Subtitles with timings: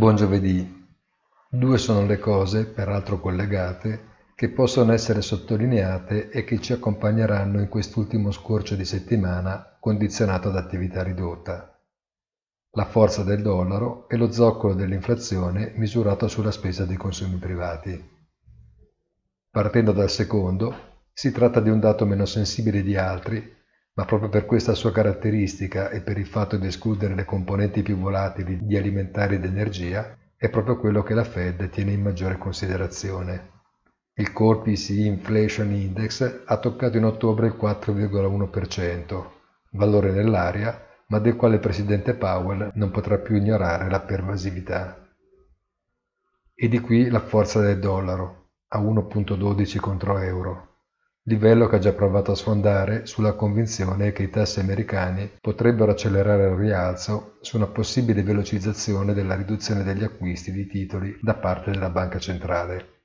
[0.00, 0.88] Buon giovedì.
[1.50, 7.68] Due sono le cose, peraltro collegate, che possono essere sottolineate e che ci accompagneranno in
[7.68, 11.78] quest'ultimo scorcio di settimana condizionato ad attività ridotta.
[12.70, 18.02] La forza del dollaro e lo zoccolo dell'inflazione misurato sulla spesa dei consumi privati.
[19.50, 20.74] Partendo dal secondo,
[21.12, 23.59] si tratta di un dato meno sensibile di altri
[24.00, 27.98] ma proprio per questa sua caratteristica e per il fatto di escludere le componenti più
[27.98, 33.50] volatili di alimentari ed energia, è proprio quello che la Fed tiene in maggiore considerazione.
[34.14, 39.24] Il Core PCE Inflation Index ha toccato in ottobre il 4,1%,
[39.72, 45.10] valore nell'aria, ma del quale il presidente Powell non potrà più ignorare la pervasività.
[46.54, 50.69] E di qui la forza del dollaro, a 1.12 contro euro
[51.30, 56.48] livello che ha già provato a sfondare sulla convinzione che i tassi americani potrebbero accelerare
[56.48, 61.88] il rialzo su una possibile velocizzazione della riduzione degli acquisti di titoli da parte della
[61.88, 63.02] banca centrale.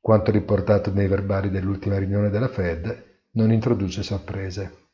[0.00, 4.88] Quanto riportato nei verbali dell'ultima riunione della Fed non introduce sorprese.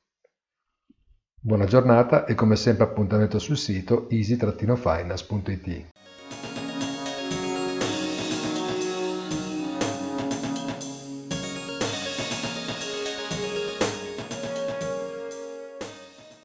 [1.40, 5.88] Buona giornata e come sempre appuntamento sul sito easy-finance.it.